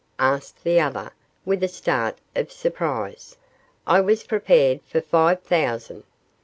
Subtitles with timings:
[0.17, 1.11] asked the other,
[1.45, 3.37] with a start of surprise;
[3.85, 6.01] 'I was prepared for five thousand.